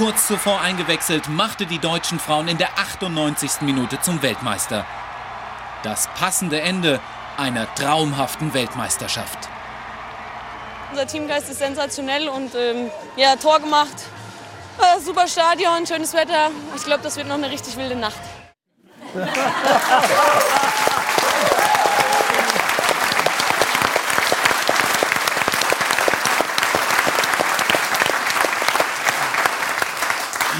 Kurz 0.00 0.26
zuvor 0.28 0.62
eingewechselt, 0.62 1.28
machte 1.28 1.66
die 1.66 1.78
deutschen 1.78 2.18
Frauen 2.18 2.48
in 2.48 2.56
der 2.56 2.70
98. 2.78 3.60
Minute 3.60 4.00
zum 4.00 4.22
Weltmeister. 4.22 4.86
Das 5.82 6.08
passende 6.18 6.58
Ende 6.62 7.00
einer 7.36 7.66
traumhaften 7.74 8.54
Weltmeisterschaft. 8.54 9.50
Unser 10.90 11.06
Teamgeist 11.06 11.50
ist 11.50 11.58
sensationell 11.58 12.30
und 12.30 12.54
ähm, 12.54 12.90
ja, 13.16 13.36
Tor 13.36 13.60
gemacht. 13.60 13.92
Äh, 14.78 15.00
super 15.00 15.28
Stadion, 15.28 15.86
schönes 15.86 16.14
Wetter. 16.14 16.50
Ich 16.74 16.84
glaube, 16.84 17.02
das 17.02 17.18
wird 17.18 17.28
noch 17.28 17.34
eine 17.34 17.50
richtig 17.50 17.76
wilde 17.76 17.96
Nacht. 17.96 18.20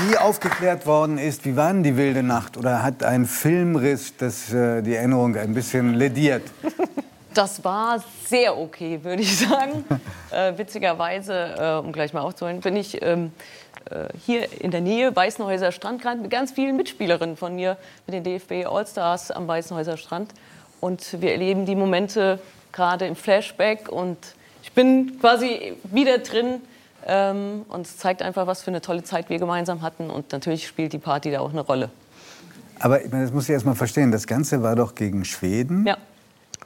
nie 0.09 0.17
aufgeklärt 0.17 0.87
worden 0.87 1.19
ist, 1.19 1.45
wie 1.45 1.57
war 1.57 1.73
denn 1.73 1.83
die 1.83 1.97
wilde 1.97 2.23
Nacht? 2.23 2.57
Oder 2.57 2.83
hat 2.83 3.03
ein 3.03 3.27
Filmriss 3.27 4.17
das, 4.17 4.53
äh, 4.53 4.83
die 4.83 4.95
Erinnerung 4.95 5.37
ein 5.37 5.55
bisschen 5.55 5.95
lediert? 5.95 6.43
Das 7.33 7.63
war 7.63 8.03
sehr 8.27 8.59
okay, 8.59 8.99
würde 9.03 9.23
ich 9.23 9.39
sagen. 9.39 9.85
äh, 10.31 10.57
witzigerweise, 10.57 11.55
äh, 11.59 11.87
um 11.87 11.93
gleich 11.93 12.13
mal 12.13 12.23
aufzuholen, 12.23 12.61
bin 12.61 12.77
ich 12.77 13.01
ähm, 13.03 13.33
äh, 13.91 14.09
hier 14.25 14.61
in 14.61 14.71
der 14.71 14.81
Nähe, 14.81 15.15
Weißenhäuser 15.15 15.73
Strand, 15.73 16.03
gerade 16.03 16.21
mit 16.21 16.31
ganz 16.31 16.53
vielen 16.53 16.77
Mitspielerinnen 16.77 17.37
von 17.37 17.55
mir, 17.55 17.77
mit 18.07 18.15
den 18.15 18.25
DFB 18.25 18.67
Allstars 18.67 19.31
am 19.31 19.47
Weißenhäuser 19.47 19.97
Strand. 19.97 20.33
Und 20.81 21.21
wir 21.21 21.33
erleben 21.33 21.67
die 21.67 21.77
Momente 21.77 22.41
gerade 22.73 23.07
im 23.07 23.15
Flashback 23.17 23.89
und 23.89 24.19
ich 24.63 24.73
bin 24.73 25.19
quasi 25.21 25.75
wieder 25.85 26.19
drin 26.19 26.61
ähm, 27.07 27.63
und 27.69 27.87
es 27.87 27.97
zeigt 27.97 28.23
einfach, 28.23 28.47
was 28.47 28.63
für 28.63 28.71
eine 28.71 28.81
tolle 28.81 29.03
Zeit 29.03 29.29
wir 29.31 29.39
gemeinsam 29.39 29.83
hatten. 29.83 30.11
Und 30.11 30.33
natürlich 30.33 30.67
spielt 30.67 30.93
die 30.93 30.99
Party 30.99 31.31
da 31.31 31.41
auch 31.41 31.51
eine 31.51 31.61
Rolle. 31.63 31.91
Aber 32.79 33.05
ich 33.05 33.11
meine, 33.11 33.25
das 33.25 33.33
muss 33.33 33.45
ich 33.45 33.51
erst 33.51 33.67
mal 33.67 33.75
verstehen. 33.75 34.11
Das 34.11 34.27
Ganze 34.27 34.63
war 34.63 34.75
doch 34.77 34.95
gegen 34.95 35.25
Schweden 35.25 35.87
Ja. 35.87 35.97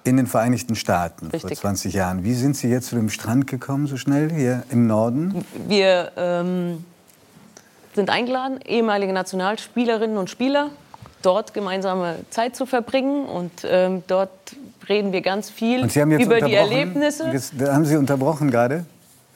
in 0.05 0.17
den 0.17 0.27
Vereinigten 0.27 0.77
Staaten 0.77 1.27
vor 1.31 1.33
Richtig. 1.34 1.59
20 1.59 1.92
Jahren. 1.94 2.22
Wie 2.25 2.34
sind 2.34 2.56
Sie 2.56 2.69
jetzt 2.69 2.89
zu 2.89 2.94
dem 2.97 3.11
Strand 3.11 3.47
gekommen, 3.47 3.86
so 3.86 3.97
schnell 3.97 4.31
hier 4.33 4.62
im 4.70 4.86
Norden? 4.86 5.44
Wir 5.67 6.12
ähm, 6.17 6.84
sind 7.94 8.11
eingeladen, 8.11 8.61
ehemalige 8.64 9.12
Nationalspielerinnen 9.12 10.16
und 10.16 10.31
Spieler, 10.31 10.70
dort 11.22 11.55
gemeinsame 11.55 12.16
Zeit 12.31 12.55
zu 12.55 12.66
verbringen. 12.66 13.27
Und 13.27 13.50
ähm, 13.64 14.03
dort 14.06 14.31
reden 14.89 15.12
wir 15.12 15.20
ganz 15.22 15.50
viel 15.50 15.84
über 15.84 15.89
die 15.89 16.14
unterbrochen. 16.25 16.70
Gruppenlisse. 16.84 17.31
Jetzt, 17.33 17.55
da 17.59 17.72
haben 17.75 17.84
Sie 17.87 17.97
unterbrochen 17.97 18.50
gerade? 18.50 18.84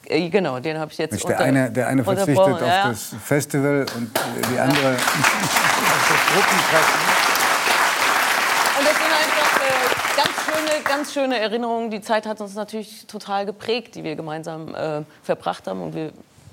Äh, 0.09 0.29
Genau, 0.29 0.59
den 0.59 0.77
habe 0.77 0.91
ich 0.91 0.97
jetzt 0.97 1.11
Mensch, 1.11 1.23
der, 1.23 1.35
unter- 1.37 1.45
eine, 1.45 1.71
der 1.71 1.87
eine 1.87 2.03
verzichtet 2.03 2.37
auf 2.37 2.61
ja. 2.61 2.89
das 2.89 3.15
Festival 3.23 3.85
und 3.95 4.17
äh, 4.17 4.21
die 4.53 4.59
andere 4.59 4.95
auf 4.95 6.09
das 6.09 6.33
Gruppentreffen. 6.33 6.99
Und 8.79 8.85
das 8.87 8.97
sind 8.97 9.13
einfach 9.13 9.61
äh, 9.61 10.17
ganz, 10.17 10.35
schöne, 10.45 10.83
ganz 10.83 11.13
schöne 11.13 11.39
Erinnerungen. 11.39 11.91
Die 11.91 12.01
Zeit 12.01 12.25
hat 12.25 12.41
uns 12.41 12.55
natürlich 12.55 13.05
total 13.07 13.45
geprägt, 13.45 13.95
die 13.95 14.03
wir 14.03 14.15
gemeinsam 14.15 14.73
äh, 14.75 15.01
verbracht 15.23 15.67
haben. 15.67 15.81
Und 15.81 15.95
wir 15.95 16.11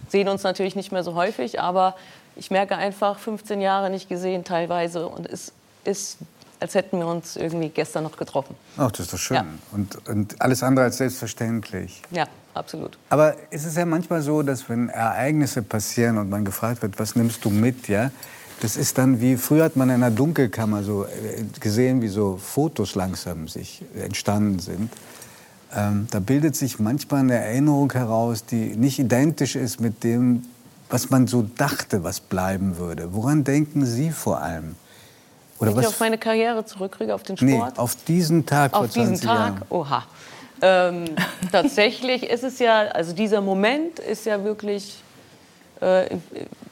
sehen 0.09 0.29
uns 0.29 0.43
natürlich 0.43 0.77
nicht 0.77 0.93
mehr 0.93 1.03
so 1.03 1.15
häufig, 1.15 1.61
aber 1.61 1.97
ich 2.37 2.51
merke 2.51 2.77
einfach, 2.77 3.19
15 3.19 3.61
Jahre 3.61 3.89
nicht 3.91 4.09
gesehen 4.09 4.45
teilweise. 4.45 5.09
Und 5.09 5.27
es 5.27 5.53
ist, 5.85 6.19
als 6.61 6.75
hätten 6.75 6.99
wir 6.99 7.07
uns 7.07 7.37
irgendwie 7.37 7.71
gestern 7.71 8.05
noch 8.05 8.17
getroffen. 8.17 8.55
Ach, 8.77 8.91
das 8.91 9.01
ist 9.01 9.13
doch 9.15 9.19
schön. 9.19 9.37
Ja. 9.37 9.45
Und, 9.73 10.09
und 10.09 10.41
alles 10.43 10.63
andere 10.63 10.85
als 10.87 10.99
selbstverständlich. 10.99 12.03
Ja, 12.11 12.27
absolut. 12.57 12.99
Aber 13.11 13.35
ist 13.51 13.65
es 13.67 13.77
ja 13.77 13.85
manchmal 13.85 14.23
so, 14.23 14.43
dass 14.43 14.69
wenn 14.69 14.89
Ereignisse 14.89 15.63
passieren 15.63 16.19
und 16.19 16.31
man 16.31 16.45
gefragt 16.45 16.83
wird, 16.83 16.99
was 16.99 17.17
nimmst 17.17 17.45
du 17.45 17.51
mit, 17.51 17.89
ja, 17.89 18.11
das 18.61 18.77
ist 18.77 18.97
dann 18.99 19.21
wie 19.21 19.37
früher 19.37 19.65
hat 19.65 19.77
man 19.77 19.91
in 19.91 19.97
einer 19.97 20.11
Dunkelkammer 20.11 20.83
so 20.83 21.05
äh, 21.05 21.09
gesehen, 21.61 22.01
wie 22.01 22.09
so 22.09 22.39
Fotos 22.39 22.95
langsam 22.95 23.49
sich 23.49 23.85
entstanden 24.03 24.59
sind. 24.59 24.93
Ähm, 25.75 26.07
da 26.11 26.21
bildet 26.21 26.57
sich 26.57 26.79
manchmal 26.79 27.21
eine 27.21 27.35
Erinnerung 27.35 27.93
heraus, 27.93 28.47
die 28.47 28.77
nicht 28.77 28.99
identisch 28.99 29.57
ist 29.57 29.81
mit 29.81 30.05
dem, 30.05 30.45
was 30.89 31.11
man 31.11 31.27
so 31.27 31.43
dachte, 31.43 32.05
was 32.05 32.21
bleiben 32.21 32.79
würde. 32.79 33.13
Woran 33.13 33.45
denken 33.45 33.85
Sie 33.85 34.11
vor 34.11 34.41
allem? 34.41 34.77
Oder 35.59 35.75
Wenn 35.75 35.83
ich 35.83 35.89
auf 35.89 36.01
meine 36.01 36.19
Karriere 36.19 36.65
zurückkriege, 36.65 37.15
auf 37.15 37.23
den 37.23 37.37
nee, 37.41 37.57
Sport. 37.57 37.79
auf 37.79 37.97
diesen 38.05 38.47
Tag 38.47 38.73
vor 38.73 38.81
Auf 38.83 38.93
diesen 38.93 39.17
20 39.17 39.27
Tag, 39.27 39.39
Jahren. 39.39 39.63
oha. 39.71 40.05
Ähm, 40.63 41.05
tatsächlich 41.53 42.29
ist 42.29 42.45
es 42.45 42.59
ja, 42.59 42.89
also 42.89 43.13
dieser 43.13 43.41
Moment 43.41 43.99
ist 43.99 44.27
ja 44.27 44.43
wirklich 44.43 44.97
äh, 45.81 46.07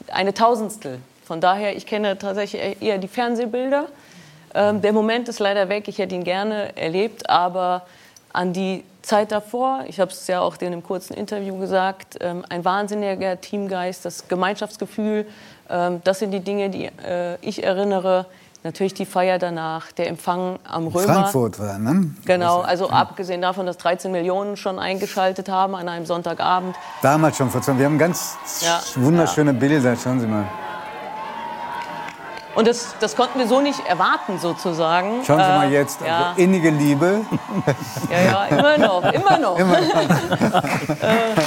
eine 0.09 0.33
Tausendstel. 0.33 0.99
Von 1.23 1.41
daher, 1.41 1.75
ich 1.75 1.85
kenne 1.85 2.17
tatsächlich 2.17 2.81
eher 2.81 2.97
die 2.97 3.07
Fernsehbilder. 3.07 3.87
Ähm, 4.53 4.81
der 4.81 4.93
Moment 4.93 5.27
ist 5.27 5.39
leider 5.39 5.69
weg, 5.69 5.87
ich 5.87 5.97
hätte 5.97 6.15
ihn 6.15 6.23
gerne 6.23 6.75
erlebt, 6.77 7.29
aber 7.29 7.85
an 8.31 8.53
die 8.53 8.83
Zeit 9.01 9.31
davor, 9.31 9.85
ich 9.87 9.99
habe 9.99 10.11
es 10.11 10.27
ja 10.27 10.41
auch 10.41 10.57
in 10.59 10.67
einem 10.67 10.83
kurzen 10.83 11.13
Interview 11.13 11.57
gesagt, 11.57 12.17
ähm, 12.21 12.43
ein 12.49 12.65
wahnsinniger 12.65 13.39
Teamgeist, 13.39 14.05
das 14.05 14.27
Gemeinschaftsgefühl, 14.27 15.27
ähm, 15.69 16.01
das 16.03 16.19
sind 16.19 16.31
die 16.31 16.39
Dinge, 16.39 16.69
die 16.69 16.85
äh, 16.85 17.37
ich 17.41 17.63
erinnere. 17.63 18.25
Natürlich 18.65 18.95
die 18.95 19.05
Feier 19.05 19.37
danach, 19.37 19.91
der 19.91 20.07
Empfang 20.07 20.57
am 20.67 20.87
Römer. 20.87 21.13
Frankfurt 21.13 21.59
war, 21.59 21.77
ne? 21.77 22.09
Genau, 22.25 22.61
also 22.61 22.89
abgesehen 22.89 23.39
davon, 23.39 23.67
dass 23.67 23.77
13 23.77 24.11
Millionen 24.11 24.57
schon 24.57 24.79
eingeschaltet 24.79 25.49
haben 25.49 25.75
an 25.75 25.87
einem 25.87 26.07
Sonntagabend. 26.07 26.75
Damals 27.03 27.37
schon 27.37 27.51
vor 27.51 27.61
20 27.61 27.77
Wir 27.79 27.85
haben 27.85 27.99
ganz 27.99 28.35
Ja. 28.61 28.79
wunderschöne 28.95 29.53
Bilder, 29.53 29.95
schauen 29.95 30.19
Sie 30.19 30.25
mal. 30.25 30.45
Und 32.55 32.67
das, 32.67 32.95
das 32.99 33.15
konnten 33.15 33.37
wir 33.37 33.47
so 33.47 33.61
nicht 33.61 33.85
erwarten, 33.85 34.39
sozusagen. 34.39 35.23
Schauen 35.23 35.37
Sie 35.37 35.43
Äh, 35.45 35.55
mal 35.57 35.71
jetzt, 35.71 36.01
Ja, 36.01 36.29
also 36.29 36.41
innige 36.41 36.71
Liebe. 36.71 37.21
ja, 38.09 38.19
ja, 38.19 38.45
immer 38.45 38.77
noch, 38.79 39.13
immer 39.13 39.37
noch. 39.37 39.59
Äh. 41.01 41.35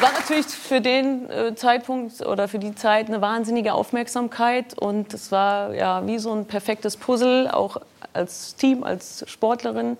War 0.00 0.12
natürlich 0.12 0.46
für 0.66 0.80
den 0.80 1.30
äh, 1.30 1.54
Zeitpunkt 1.54 2.24
oder 2.26 2.48
für 2.48 2.58
die 2.58 2.74
Zeit 2.74 3.08
eine 3.08 3.20
wahnsinnige 3.20 3.74
Aufmerksamkeit 3.74 4.78
und 4.78 5.14
es 5.14 5.32
war 5.32 5.74
ja 5.74 6.06
wie 6.06 6.18
so 6.18 6.32
ein 6.32 6.46
perfektes 6.46 6.96
Puzzle, 6.96 7.48
auch 7.48 7.78
als 8.12 8.56
Team, 8.56 8.82
als 8.82 9.24
Sportlerin, 9.28 9.96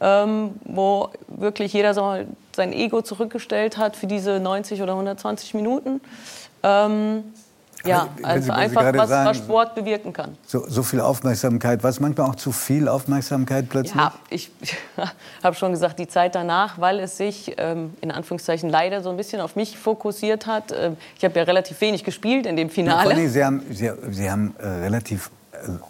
ähm, 0.00 0.54
wo 0.64 1.10
wirklich 1.28 1.72
jeder 1.72 1.94
so 1.94 2.14
sein 2.54 2.72
Ego 2.72 3.02
zurückgestellt 3.02 3.78
hat 3.78 3.96
für 3.96 4.06
diese 4.06 4.40
90 4.40 4.82
oder 4.82 4.92
120 4.92 5.54
Minuten. 5.54 6.00
Ähm, 6.62 7.24
ja, 7.84 8.08
also 8.22 8.52
einfach, 8.52 8.92
was, 8.94 9.08
sagen- 9.08 9.28
was 9.28 9.36
Sport 9.38 9.74
bewirken 9.74 10.12
kann. 10.12 10.36
So, 10.46 10.64
so 10.68 10.82
viel 10.82 11.00
Aufmerksamkeit. 11.00 11.82
War 11.82 11.90
es 11.90 12.00
manchmal 12.00 12.28
auch 12.28 12.34
zu 12.34 12.52
viel 12.52 12.88
Aufmerksamkeit 12.88 13.68
plötzlich? 13.68 13.94
Ja, 13.94 14.12
ich 14.28 14.50
habe 15.42 15.56
schon 15.56 15.72
gesagt, 15.72 15.98
die 15.98 16.08
Zeit 16.08 16.34
danach, 16.34 16.78
weil 16.80 17.00
es 17.00 17.16
sich 17.16 17.54
ähm, 17.58 17.94
in 18.00 18.10
Anführungszeichen 18.10 18.68
leider 18.68 19.02
so 19.02 19.10
ein 19.10 19.16
bisschen 19.16 19.40
auf 19.40 19.56
mich 19.56 19.78
fokussiert 19.78 20.46
hat. 20.46 20.72
Ähm, 20.72 20.96
ich 21.16 21.24
habe 21.24 21.38
ja 21.38 21.44
relativ 21.44 21.80
wenig 21.80 22.04
gespielt 22.04 22.46
in 22.46 22.56
dem 22.56 22.70
Finale. 22.70 23.10
allem, 23.10 23.28
Sie 23.28 23.44
haben, 23.44 23.62
Sie, 23.70 23.90
Sie 24.10 24.30
haben 24.30 24.54
äh, 24.58 24.66
relativ 24.66 25.30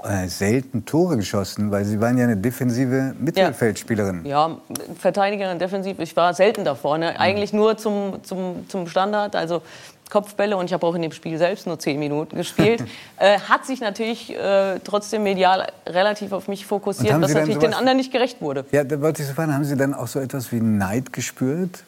äh, 0.03 0.27
selten 0.27 0.85
Tore 0.85 1.17
geschossen, 1.17 1.71
weil 1.71 1.85
Sie 1.85 2.01
waren 2.01 2.19
ja 2.19 2.25
eine 2.25 2.37
defensive 2.37 3.15
Mittelfeldspielerin. 3.19 4.25
Ja, 4.25 4.59
Verteidiger 4.99 5.53
und 5.53 5.61
Defensiv, 5.61 5.99
ich 6.01 6.17
war 6.17 6.35
selten 6.35 6.65
da 6.65 6.75
vorne. 6.75 7.19
Eigentlich 7.21 7.53
nur 7.53 7.77
zum, 7.77 8.23
zum, 8.25 8.69
zum 8.69 8.87
Standard, 8.89 9.37
also 9.37 9.63
Kopfbälle. 10.11 10.57
Und 10.57 10.67
ich 10.67 10.73
habe 10.73 10.87
auch 10.87 10.95
in 10.95 11.03
dem 11.03 11.13
Spiel 11.13 11.39
selbst 11.39 11.67
nur 11.67 11.79
zehn 11.79 11.99
Minuten 11.99 12.37
gespielt. 12.37 12.85
äh, 13.19 13.39
hat 13.39 13.65
sich 13.65 13.81
natürlich 13.81 14.37
äh, 14.37 14.79
trotzdem 14.85 15.23
medial 15.23 15.69
relativ 15.87 16.33
auf 16.33 16.49
mich 16.49 16.67
fokussiert, 16.67 17.21
was 17.21 17.33
natürlich 17.33 17.59
den 17.59 17.71
sowas- 17.71 17.79
anderen 17.79 17.97
nicht 17.97 18.13
gerecht 18.13 18.41
wurde. 18.43 18.65
Ja, 18.73 18.85
da 18.85 19.01
wollte 19.01 19.23
ich 19.23 19.29
so 19.29 19.35
fragen, 19.35 19.55
haben 19.55 19.65
Sie 19.65 19.77
dann 19.77 19.95
auch 19.95 20.09
so 20.09 20.21
etwas 20.21 20.53
wie 20.53 20.61
Neid 20.61 21.13
gespürt? 21.13 21.85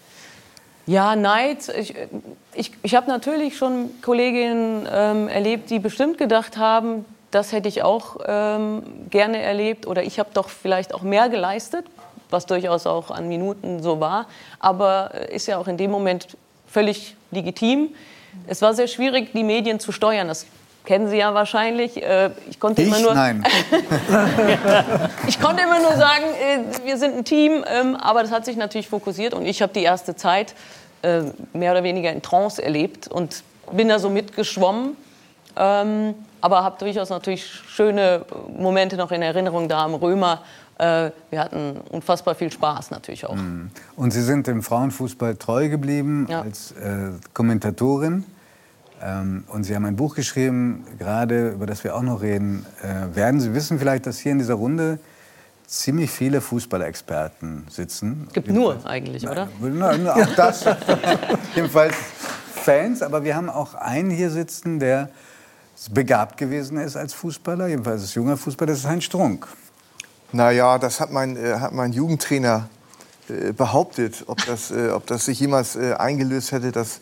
Ja, 0.86 1.14
Neid. 1.14 1.68
Ich, 1.68 1.94
ich, 2.54 2.72
ich 2.82 2.94
habe 2.94 3.08
natürlich 3.08 3.56
schon 3.56 3.90
Kolleginnen 4.02 4.88
ähm, 4.92 5.28
erlebt, 5.28 5.70
die 5.70 5.78
bestimmt 5.78 6.18
gedacht 6.18 6.56
haben, 6.56 7.04
das 7.30 7.52
hätte 7.52 7.68
ich 7.68 7.82
auch 7.82 8.16
ähm, 8.26 8.82
gerne 9.10 9.40
erlebt 9.40 9.86
oder 9.86 10.02
ich 10.02 10.18
habe 10.18 10.30
doch 10.34 10.48
vielleicht 10.48 10.92
auch 10.92 11.02
mehr 11.02 11.28
geleistet, 11.28 11.86
was 12.30 12.46
durchaus 12.46 12.86
auch 12.86 13.10
an 13.10 13.28
Minuten 13.28 13.82
so 13.82 14.00
war. 14.00 14.26
Aber 14.58 15.12
äh, 15.14 15.34
ist 15.34 15.46
ja 15.46 15.58
auch 15.58 15.66
in 15.68 15.76
dem 15.76 15.90
Moment 15.90 16.36
völlig 16.72 17.16
legitim. 17.30 17.90
Es 18.46 18.62
war 18.62 18.74
sehr 18.74 18.88
schwierig, 18.88 19.32
die 19.34 19.44
Medien 19.44 19.78
zu 19.78 19.92
steuern. 19.92 20.28
Das 20.28 20.46
kennen 20.84 21.08
Sie 21.08 21.18
ja 21.18 21.34
wahrscheinlich. 21.34 22.02
Äh, 22.02 22.30
Ich 22.50 22.58
konnte 22.58 22.82
immer 22.82 22.96
Ich? 22.96 23.02
nur 23.02 23.14
Nein. 23.14 23.44
ich 25.28 25.40
konnte 25.40 25.62
immer 25.62 25.78
nur 25.80 25.92
sagen, 25.92 26.24
äh, 26.24 26.84
wir 26.86 26.96
sind 26.96 27.16
ein 27.16 27.24
Team, 27.24 27.64
ähm, 27.68 27.96
aber 27.96 28.22
das 28.22 28.32
hat 28.32 28.44
sich 28.44 28.56
natürlich 28.56 28.88
fokussiert 28.88 29.34
und 29.34 29.46
ich 29.46 29.62
habe 29.62 29.72
die 29.72 29.82
erste 29.82 30.16
Zeit 30.16 30.54
äh, 31.02 31.22
mehr 31.52 31.72
oder 31.72 31.82
weniger 31.82 32.10
in 32.10 32.22
Trance 32.22 32.62
erlebt 32.62 33.08
und 33.08 33.42
bin 33.70 33.88
da 33.88 33.98
so 33.98 34.10
mitgeschwommen. 34.10 34.96
Ähm, 35.56 36.14
aber 36.40 36.64
habe 36.64 36.76
durchaus 36.78 37.10
natürlich 37.10 37.44
schöne 37.44 38.24
Momente 38.56 38.96
noch 38.96 39.12
in 39.12 39.22
Erinnerung 39.22 39.68
da 39.68 39.84
am 39.84 39.94
Römer, 39.94 40.42
wir 41.30 41.40
hatten 41.40 41.76
unfassbar 41.90 42.34
viel 42.34 42.50
Spaß 42.50 42.90
natürlich 42.90 43.26
auch. 43.26 43.36
Mhm. 43.36 43.70
Und 43.96 44.12
Sie 44.12 44.22
sind 44.22 44.46
dem 44.46 44.62
Frauenfußball 44.62 45.36
treu 45.36 45.68
geblieben 45.68 46.26
ja. 46.28 46.42
als 46.42 46.72
äh, 46.72 47.10
Kommentatorin. 47.34 48.24
Ähm, 49.02 49.44
und 49.48 49.64
Sie 49.64 49.74
haben 49.74 49.84
ein 49.84 49.96
Buch 49.96 50.14
geschrieben, 50.14 50.84
gerade 50.98 51.50
über 51.50 51.66
das 51.66 51.84
wir 51.84 51.94
auch 51.94 52.02
noch 52.02 52.22
reden 52.22 52.66
äh, 52.82 53.14
werden. 53.14 53.40
Sie 53.40 53.54
wissen 53.54 53.78
vielleicht, 53.78 54.06
dass 54.06 54.18
hier 54.18 54.32
in 54.32 54.38
dieser 54.38 54.54
Runde 54.54 54.98
ziemlich 55.66 56.10
viele 56.10 56.40
Fußballexperten 56.40 57.66
sitzen. 57.70 58.28
Gibt 58.32 58.48
nur 58.48 58.84
eigentlich, 58.84 59.26
oder? 59.28 59.48
Na, 59.60 60.14
auch 60.14 60.34
das. 60.36 60.64
Jedenfalls 61.54 61.94
Fans, 62.54 63.02
aber 63.02 63.24
wir 63.24 63.34
haben 63.34 63.48
auch 63.48 63.74
einen 63.74 64.10
hier 64.10 64.30
sitzen, 64.30 64.78
der 64.78 65.10
begabt 65.90 66.36
gewesen 66.36 66.78
ist 66.78 66.96
als 66.96 67.12
Fußballer, 67.14 67.66
jedenfalls 67.66 68.02
als 68.02 68.14
junger 68.14 68.36
Fußballer, 68.36 68.70
das 68.70 68.80
ist 68.80 68.86
Heinz 68.86 69.04
Strunk. 69.04 69.48
Naja, 70.32 70.78
das 70.78 71.00
hat 71.00 71.10
mein, 71.12 71.36
äh, 71.36 71.58
hat 71.60 71.72
mein 71.72 71.92
Jugendtrainer 71.92 72.68
äh, 73.28 73.52
behauptet. 73.52 74.24
Ob 74.26 74.44
das, 74.46 74.70
äh, 74.70 74.88
ob 74.88 75.06
das 75.06 75.26
sich 75.26 75.38
jemals 75.38 75.76
äh, 75.76 75.94
eingelöst 75.94 76.52
hätte, 76.52 76.72
das 76.72 77.00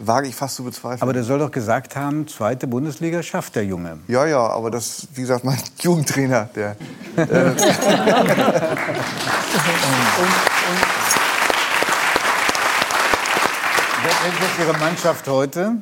wage 0.00 0.26
ich 0.26 0.34
fast 0.34 0.56
zu 0.56 0.64
bezweifeln. 0.64 1.02
Aber 1.02 1.12
der 1.12 1.22
soll 1.22 1.38
doch 1.38 1.52
gesagt 1.52 1.94
haben, 1.94 2.26
zweite 2.26 2.66
Bundesliga 2.66 3.22
schafft 3.22 3.54
der 3.54 3.64
Junge. 3.64 4.00
Ja, 4.08 4.26
ja, 4.26 4.44
aber 4.44 4.70
das, 4.70 5.06
wie 5.14 5.20
gesagt, 5.20 5.44
mein 5.44 5.58
Jugendtrainer, 5.78 6.48
der. 6.54 6.76
Äh 7.16 7.22
und, 7.22 7.28
und, 7.60 7.62
Wer 14.02 14.48
ist 14.48 14.58
Ihre 14.58 14.78
Mannschaft 14.78 15.28
heute? 15.28 15.76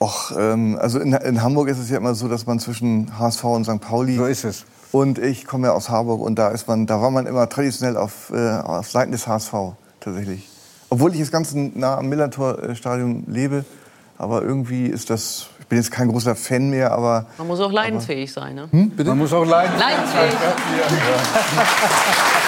Och, 0.00 0.32
ähm, 0.36 0.78
also 0.80 1.00
in, 1.00 1.12
in, 1.12 1.42
Hamburg 1.42 1.68
ist 1.68 1.78
es 1.78 1.90
ja 1.90 1.96
immer 1.96 2.14
so, 2.14 2.28
dass 2.28 2.46
man 2.46 2.60
zwischen 2.60 3.18
HSV 3.18 3.44
und 3.44 3.64
St. 3.64 3.80
Pauli. 3.80 4.16
So 4.16 4.26
ist 4.26 4.44
es. 4.44 4.64
Und 4.94 5.18
ich 5.18 5.44
komme 5.44 5.66
ja 5.66 5.72
aus 5.72 5.88
Harburg 5.88 6.20
und 6.20 6.38
da 6.38 6.50
ist 6.50 6.68
man, 6.68 6.86
da 6.86 7.02
war 7.02 7.10
man 7.10 7.26
immer 7.26 7.48
traditionell 7.48 7.96
auf, 7.96 8.30
äh, 8.32 8.60
auf 8.60 8.88
Seiten 8.88 9.10
des 9.10 9.26
HSV 9.26 9.52
tatsächlich. 9.98 10.48
Obwohl 10.88 11.12
ich 11.12 11.18
jetzt 11.18 11.32
ganz 11.32 11.52
nah 11.52 11.98
am 11.98 12.08
Millantor-Stadion 12.08 13.24
lebe, 13.26 13.64
aber 14.18 14.42
irgendwie 14.42 14.86
ist 14.86 15.10
das. 15.10 15.46
Ich 15.58 15.66
bin 15.66 15.78
jetzt 15.78 15.90
kein 15.90 16.06
großer 16.06 16.36
Fan 16.36 16.70
mehr, 16.70 16.92
aber. 16.92 17.26
Man 17.38 17.48
muss 17.48 17.58
auch 17.58 17.72
leidensfähig 17.72 18.32
sein, 18.32 18.54
ne? 18.54 18.68
Hm, 18.70 18.92
Man 19.04 19.18
muss 19.18 19.32
auch 19.32 19.44
leidensfähig, 19.44 19.96
leidensfähig. 19.96 20.38
sein. 20.78 22.43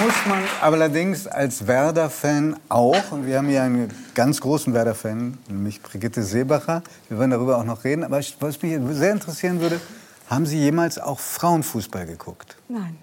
Muss 0.00 0.14
man 0.26 0.42
allerdings 0.60 1.26
als 1.26 1.66
Werder-Fan 1.66 2.56
auch. 2.68 3.12
Und 3.12 3.26
wir 3.26 3.38
haben 3.38 3.48
hier 3.48 3.62
einen 3.62 3.92
ganz 4.14 4.40
großen 4.40 4.72
Werder-Fan, 4.72 5.38
nämlich 5.48 5.82
Brigitte 5.82 6.22
Seebacher. 6.22 6.82
Wir 7.08 7.18
werden 7.18 7.30
darüber 7.30 7.58
auch 7.58 7.64
noch 7.64 7.84
reden. 7.84 8.04
Aber 8.04 8.18
was 8.18 8.62
mich 8.62 8.78
sehr 8.92 9.12
interessieren 9.12 9.60
würde, 9.60 9.80
haben 10.28 10.46
Sie 10.46 10.58
jemals 10.58 10.98
auch 10.98 11.18
Frauenfußball 11.18 12.06
geguckt? 12.06 12.56
Nein. 12.68 12.96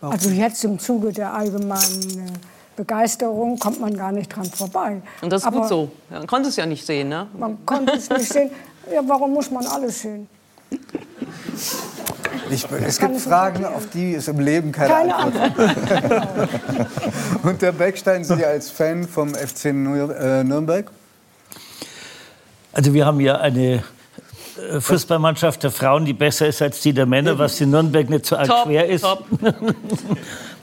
Warum? 0.00 0.14
Also 0.14 0.30
jetzt 0.30 0.62
im 0.64 0.78
Zuge 0.78 1.12
der 1.12 1.32
allgemeinen 1.32 2.26
äh, 2.26 2.32
Begeisterung 2.76 3.58
kommt 3.58 3.80
man 3.80 3.96
gar 3.96 4.12
nicht 4.12 4.28
dran 4.28 4.44
vorbei. 4.44 5.02
Und 5.22 5.32
das 5.32 5.42
ist 5.42 5.46
Aber 5.46 5.60
gut 5.60 5.68
so. 5.68 5.90
Man 6.10 6.26
konnte 6.26 6.48
es 6.48 6.56
ja 6.56 6.66
nicht 6.66 6.86
sehen, 6.86 7.08
ne? 7.08 7.26
Man 7.36 7.64
konnte 7.66 7.94
es 7.94 8.08
nicht 8.08 8.32
sehen. 8.32 8.50
Ja, 8.92 9.02
warum 9.06 9.32
muss 9.32 9.50
man 9.50 9.66
alles 9.66 10.02
sehen? 10.02 10.28
Ich, 12.50 12.66
es 12.86 12.98
gibt 12.98 13.20
Fragen, 13.20 13.64
auf 13.64 13.88
die 13.90 14.14
es 14.14 14.28
im 14.28 14.40
Leben 14.40 14.72
keine, 14.72 14.88
keine 14.88 15.14
Antwort 15.14 15.54
gibt. 15.54 17.44
Und 17.44 17.62
der 17.62 17.72
Beckstein, 17.72 18.24
Sie 18.24 18.44
als 18.44 18.70
Fan 18.70 19.06
vom 19.06 19.34
FC 19.34 19.66
äh, 19.66 19.72
Nürnberg? 20.44 20.90
Also 22.72 22.94
wir 22.94 23.06
haben 23.06 23.20
ja 23.20 23.36
eine 23.38 23.82
Fußballmannschaft 24.80 25.62
der 25.62 25.70
Frauen, 25.70 26.04
die 26.04 26.12
besser 26.12 26.46
ist 26.46 26.62
als 26.62 26.80
die 26.80 26.92
der 26.92 27.06
Männer, 27.06 27.38
was 27.38 27.60
in 27.60 27.70
Nürnberg 27.70 28.08
nicht 28.10 28.26
so 28.26 28.36
arg 28.36 28.48
top, 28.48 28.64
schwer 28.64 28.86
ist. 28.86 29.02
Top. 29.02 29.24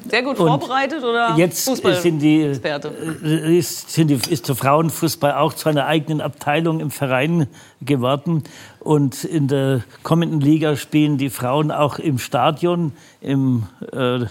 Sehr 0.09 0.21
gut 0.21 0.37
und 0.39 0.47
vorbereitet 0.47 1.03
oder 1.03 1.35
jetzt 1.35 1.65
sind 1.65 2.19
die, 2.19 2.41
äh, 2.41 3.57
ist, 3.57 3.89
sind 3.89 4.09
die, 4.09 4.19
ist 4.29 4.47
der 4.47 4.55
Frauenfußball 4.55 5.33
auch 5.33 5.53
zu 5.53 5.67
einer 5.67 5.87
eigenen 5.87 6.21
Abteilung 6.21 6.79
im 6.79 6.91
Verein 6.91 7.47
geworden. 7.81 8.43
Und 8.79 9.23
in 9.23 9.47
der 9.47 9.81
kommenden 10.03 10.41
Liga 10.41 10.75
spielen 10.75 11.17
die 11.17 11.31
Frauen 11.31 11.71
auch 11.71 11.97
im 11.97 12.19
Stadion, 12.19 12.93
im 13.19 13.63
äh, 13.93 14.25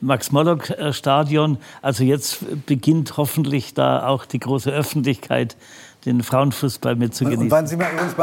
Max-Morlock-Stadion. 0.00 1.58
Also 1.82 2.04
jetzt 2.04 2.66
beginnt 2.66 3.18
hoffentlich 3.18 3.74
da 3.74 4.06
auch 4.06 4.24
die 4.24 4.38
große 4.38 4.70
Öffentlichkeit, 4.70 5.56
den 6.06 6.22
Frauenfußball 6.22 6.96
mit 6.96 7.14
zu 7.14 7.24
genießen. 7.24 7.44
Und 7.44 7.50
wann 7.50 7.66
Sie 7.66 7.76
mal 7.76 7.92
übrigens 7.92 8.14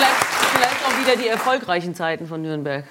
mal 0.00 1.00
wieder 1.00 1.16
die 1.16 1.28
erfolgreichen 1.28 1.94
Zeiten 1.94 2.26
von 2.26 2.42
Nürnberg. 2.42 2.84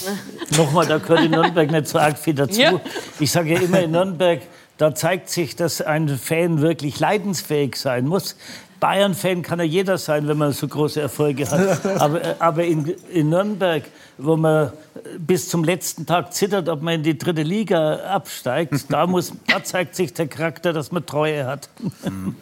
Nochmal, 0.56 0.86
da 0.86 0.98
gehört 0.98 1.24
in 1.24 1.30
Nürnberg 1.30 1.70
nicht 1.70 1.88
so 1.88 1.98
arg 1.98 2.18
viel 2.18 2.34
dazu. 2.34 2.60
Ja. 2.60 2.80
Ich 3.18 3.30
sage 3.30 3.54
ja 3.54 3.60
immer 3.60 3.80
in 3.80 3.90
Nürnberg, 3.92 4.42
da 4.78 4.94
zeigt 4.94 5.30
sich, 5.30 5.56
dass 5.56 5.80
ein 5.80 6.08
Fan 6.08 6.60
wirklich 6.60 7.00
leidensfähig 7.00 7.76
sein 7.76 8.06
muss. 8.06 8.36
Bayern-Fan 8.78 9.40
kann 9.40 9.58
ja 9.58 9.64
jeder 9.64 9.96
sein, 9.96 10.28
wenn 10.28 10.36
man 10.36 10.52
so 10.52 10.68
große 10.68 11.00
Erfolge 11.00 11.50
hat. 11.50 11.84
Aber, 12.00 12.20
aber 12.38 12.64
in, 12.64 12.94
in, 13.10 13.30
Nürnberg, 13.30 13.84
wo 14.18 14.36
man 14.36 14.70
bis 15.18 15.48
zum 15.48 15.64
letzten 15.64 16.04
Tag 16.04 16.34
zittert, 16.34 16.68
ob 16.68 16.82
man 16.82 16.96
in 16.96 17.02
die 17.02 17.16
dritte 17.16 17.42
Liga 17.42 17.96
absteigt, 18.00 18.74
da, 18.90 19.06
muss, 19.06 19.32
da 19.46 19.64
zeigt 19.64 19.96
sich 19.96 20.12
der 20.12 20.28
Charakter, 20.28 20.74
dass 20.74 20.92
man 20.92 21.06
Treue 21.06 21.46
hat. 21.46 21.68
Mhm. 22.04 22.36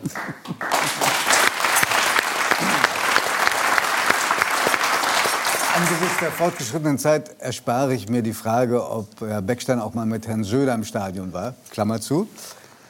Angesichts 5.77 6.19
der 6.21 6.31
fortgeschrittenen 6.31 6.99
Zeit 6.99 7.41
erspare 7.41 7.95
ich 7.95 8.09
mir 8.09 8.23
die 8.23 8.33
Frage, 8.33 8.89
ob 8.89 9.21
Herr 9.21 9.43
Beckstein 9.43 9.81
auch 9.81 9.93
mal 9.93 10.07
mit 10.07 10.29
Herrn 10.29 10.45
Söder 10.45 10.73
im 10.73 10.85
Stadion 10.85 11.33
war. 11.33 11.55
Klammer 11.71 12.01
zu. 12.01 12.29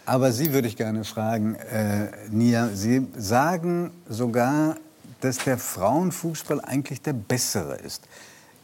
Aber 0.05 0.33
Sie 0.33 0.53
würde 0.53 0.69
ich 0.69 0.77
gerne 0.77 1.05
fragen, 1.05 1.55
äh, 1.55 2.11
Nia. 2.29 2.69
Sie 2.75 3.07
sagen 3.17 3.91
sogar, 4.07 4.77
dass 5.23 5.39
der 5.39 5.57
Frauenfußball 5.57 6.61
eigentlich 6.61 7.01
der 7.01 7.15
bessere 7.15 7.77
ist. 7.77 8.03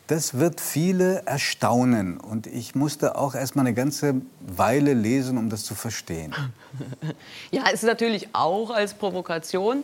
Das 0.07 0.35
wird 0.35 0.61
viele 0.61 1.23
erstaunen. 1.25 2.19
Und 2.19 2.47
ich 2.47 2.75
musste 2.75 3.17
auch 3.17 3.35
erst 3.35 3.57
mal 3.57 3.63
eine 3.63 3.73
ganze 3.73 4.17
Weile 4.41 4.93
lesen, 4.93 5.39
um 5.39 5.49
das 5.49 5.65
zu 5.65 5.75
verstehen. 5.75 6.35
Ja, 7.51 7.63
es 7.69 7.83
ist 7.83 7.85
natürlich 7.85 8.29
auch 8.35 8.69
als 8.69 8.93
Provokation 8.93 9.83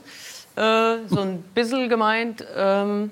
äh, 0.56 0.96
so 1.08 1.20
ein 1.20 1.42
bisschen 1.54 1.88
gemeint. 1.88 2.44
Ähm 2.54 3.10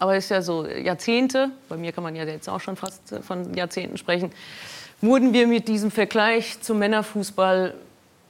aber 0.00 0.16
es 0.16 0.24
ist 0.24 0.30
ja 0.30 0.42
so 0.42 0.66
Jahrzehnte, 0.66 1.50
bei 1.68 1.76
mir 1.76 1.92
kann 1.92 2.02
man 2.02 2.16
ja 2.16 2.24
jetzt 2.24 2.48
auch 2.48 2.58
schon 2.58 2.74
fast 2.74 3.12
äh, 3.12 3.20
von 3.20 3.54
Jahrzehnten 3.54 3.98
sprechen, 3.98 4.32
wurden 5.00 5.32
wir 5.32 5.46
mit 5.46 5.68
diesem 5.68 5.90
Vergleich 5.90 6.60
zum 6.60 6.78
Männerfußball 6.78 7.74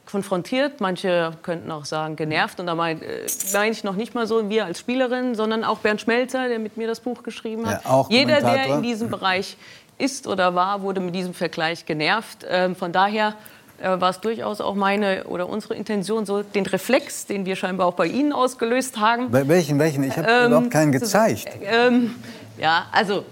konfrontiert. 0.05 0.81
Manche 0.81 1.33
könnten 1.43 1.71
auch 1.71 1.85
sagen 1.85 2.17
genervt. 2.17 2.59
Und 2.59 2.67
da 2.67 2.75
meine 2.75 3.01
äh, 3.01 3.27
mein 3.53 3.71
ich 3.73 3.85
noch 3.85 3.95
nicht 3.95 4.15
mal 4.15 4.27
so 4.27 4.51
wir 4.51 4.65
als 4.65 4.81
Spielerin, 4.81 5.37
sondern 5.37 5.63
auch 5.63 5.79
Bernd 5.79 6.01
Schmelzer, 6.01 6.49
der 6.49 6.59
mit 6.59 6.77
mir 6.77 6.89
das 6.89 7.01
Buch 7.01 7.23
geschrieben 7.23 7.67
hat. 7.67 7.85
Ja, 7.85 8.07
Jeder, 8.09 8.41
der 8.41 8.67
in 8.67 8.83
diesem 8.83 9.09
Bereich 9.09 9.57
ist 9.97 10.27
oder 10.27 10.55
war, 10.57 10.83
wurde 10.83 11.01
mit 11.01 11.15
diesem 11.15 11.35
Vergleich 11.35 11.87
genervt. 11.87 12.45
Ähm, 12.49 12.75
von 12.75 12.93
daher 12.93 13.35
äh, 13.81 14.01
war 14.01 14.11
es 14.11 14.21
durchaus 14.21 14.61
auch 14.61 14.75
meine 14.75 15.25
oder 15.25 15.49
unsere 15.49 15.75
Intention, 15.75 16.27
so 16.27 16.43
den 16.43 16.67
Reflex, 16.67 17.27
den 17.27 17.47
wir 17.47 17.57
scheinbar 17.57 17.87
auch 17.87 17.95
bei 17.95 18.07
Ihnen 18.07 18.33
ausgelöst 18.33 18.99
haben. 18.99 19.31
Bei 19.31 19.47
welchen, 19.49 19.79
welchen? 19.79 20.03
Ich 20.05 20.17
habe 20.17 20.29
ähm, 20.31 20.47
überhaupt 20.49 20.71
keinen 20.71 20.93
gezeigt. 20.93 21.49
Ähm, 21.63 22.15
ja, 22.59 22.87
also 22.93 23.25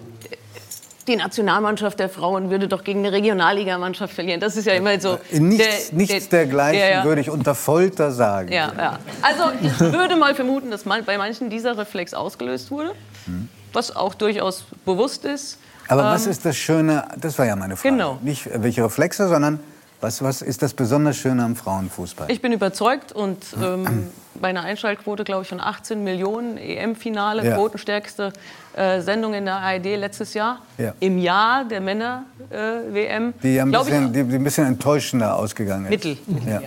die 1.08 1.16
Nationalmannschaft 1.16 1.98
der 1.98 2.08
Frauen 2.08 2.50
würde 2.50 2.68
doch 2.68 2.84
gegen 2.84 3.00
eine 3.00 3.12
Regionalligamannschaft 3.12 4.14
verlieren. 4.14 4.40
Das 4.40 4.56
ist 4.56 4.66
ja 4.66 4.74
immer 4.74 5.00
so. 5.00 5.18
Äh, 5.32 5.40
nichts, 5.40 5.88
der, 5.88 5.98
nichts 5.98 6.28
der, 6.28 6.40
dergleichen 6.40 6.80
der, 6.80 6.90
ja. 6.90 7.04
würde 7.04 7.20
ich 7.20 7.30
unter 7.30 7.54
Folter 7.54 8.12
sagen. 8.12 8.52
Ja, 8.52 8.72
ja. 8.76 8.98
Also 9.22 9.44
ich 9.60 9.80
würde 9.92 10.16
mal 10.16 10.34
vermuten, 10.34 10.70
dass 10.70 10.84
man, 10.84 11.04
bei 11.04 11.18
manchen 11.18 11.50
dieser 11.50 11.76
Reflex 11.76 12.14
ausgelöst 12.14 12.70
wurde, 12.70 12.92
hm. 13.24 13.48
was 13.72 13.94
auch 13.94 14.14
durchaus 14.14 14.64
bewusst 14.84 15.24
ist. 15.24 15.58
Aber 15.88 16.02
ähm, 16.02 16.08
was 16.08 16.26
ist 16.26 16.44
das 16.44 16.56
Schöne, 16.56 17.06
das 17.18 17.38
war 17.38 17.46
ja 17.46 17.56
meine 17.56 17.76
Frage, 17.76 17.94
genau. 17.94 18.18
nicht 18.22 18.46
äh, 18.46 18.62
welche 18.62 18.84
Reflexe, 18.84 19.28
sondern 19.28 19.60
was, 20.00 20.22
was 20.22 20.42
ist 20.42 20.62
das 20.62 20.74
besonders 20.74 21.16
Schöne 21.16 21.44
am 21.44 21.56
Frauenfußball? 21.56 22.30
Ich 22.30 22.40
bin 22.40 22.52
überzeugt 22.52 23.12
und 23.12 23.44
ähm, 23.60 24.10
bei 24.40 24.48
einer 24.48 24.62
Einschaltquote, 24.62 25.24
glaube 25.24 25.42
ich, 25.42 25.48
von 25.48 25.60
18 25.60 26.04
Millionen, 26.04 26.56
EM-Finale, 26.56 27.44
ja. 27.44 27.56
quotenstärkste 27.56 28.32
äh, 28.76 29.00
Sendung 29.00 29.34
in 29.34 29.44
der 29.44 29.56
ARD 29.56 29.96
letztes 29.96 30.34
Jahr, 30.34 30.60
ja. 30.78 30.94
im 31.00 31.18
Jahr 31.18 31.64
der 31.64 31.80
Männer-WM. 31.80 33.28
Äh, 33.28 33.32
die, 33.42 33.60
ein 33.60 33.70
bisschen, 33.72 34.12
die, 34.12 34.24
die 34.24 34.36
ein 34.36 34.44
bisschen 34.44 34.66
enttäuschender 34.66 35.36
ausgegangen 35.36 35.86
ist. 35.86 35.90
Mittel. 35.90 36.18
Ja. 36.46 36.60